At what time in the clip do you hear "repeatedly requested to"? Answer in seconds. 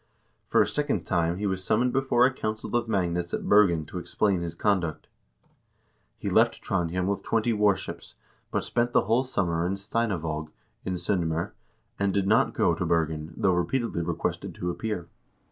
13.53-14.71